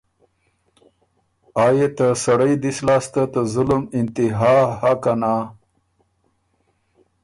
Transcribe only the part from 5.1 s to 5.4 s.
نا۔